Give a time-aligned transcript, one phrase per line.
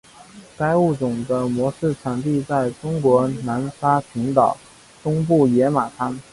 [0.57, 4.57] 该物种的模式产地在中国南沙群岛
[5.03, 6.19] 东部野马滩。